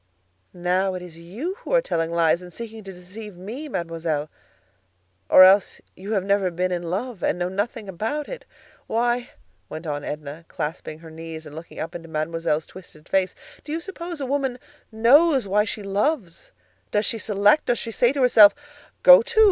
"Now 0.55 0.95
it 0.95 1.03
is 1.03 1.19
you 1.19 1.57
who 1.59 1.71
are 1.75 1.79
telling 1.79 2.09
lies 2.09 2.41
and 2.41 2.51
seeking 2.51 2.83
to 2.85 2.91
deceive 2.91 3.35
me, 3.37 3.69
Mademoiselle; 3.69 4.31
or 5.29 5.43
else 5.43 5.79
you 5.95 6.13
have 6.13 6.23
never 6.23 6.49
been 6.49 6.71
in 6.71 6.81
love, 6.81 7.21
and 7.21 7.37
know 7.37 7.49
nothing 7.49 7.87
about 7.87 8.27
it. 8.27 8.43
Why," 8.87 9.29
went 9.69 9.85
on 9.85 10.03
Edna, 10.03 10.45
clasping 10.47 10.97
her 10.97 11.11
knees 11.11 11.45
and 11.45 11.55
looking 11.55 11.77
up 11.79 11.93
into 11.93 12.09
Mademoiselle's 12.09 12.65
twisted 12.65 13.07
face, 13.07 13.35
"do 13.63 13.71
you 13.71 13.79
suppose 13.79 14.19
a 14.19 14.25
woman 14.25 14.57
knows 14.91 15.47
why 15.47 15.65
she 15.65 15.83
loves? 15.83 16.51
Does 16.89 17.05
she 17.05 17.19
select? 17.19 17.67
Does 17.67 17.77
she 17.77 17.91
say 17.91 18.11
to 18.11 18.21
herself: 18.23 18.55
'Go 19.03 19.21
to! 19.21 19.39